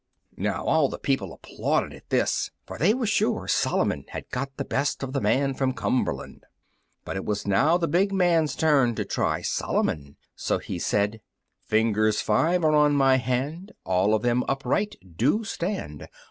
[0.37, 4.65] Now all the people applauded at this, for they were sure Solomon had got the
[4.65, 6.43] best of the man from Cumberland.
[7.05, 11.21] But it was now the big man's turn to try Solomon, so he said,
[11.67, 16.07] "Fingers five are on my hand; All of them upright do stand.